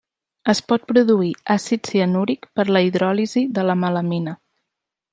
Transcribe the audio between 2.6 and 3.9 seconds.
per la hidròlisi de la